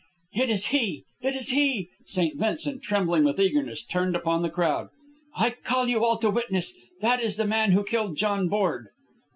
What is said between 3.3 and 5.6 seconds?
eagerness, turned upon the crowd. "I